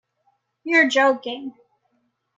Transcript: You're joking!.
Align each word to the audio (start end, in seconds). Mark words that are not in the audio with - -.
You're 0.63 0.89
joking!. 0.89 1.53